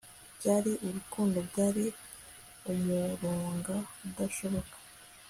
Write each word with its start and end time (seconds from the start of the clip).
byari 0.37 0.71
urukundo!... 0.87 1.37
byari 1.49 1.85
umurunga 2.71 3.75
udashoboka 4.07 4.75